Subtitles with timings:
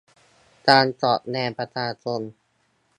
[0.67, 2.21] การสอดแนมประชาชน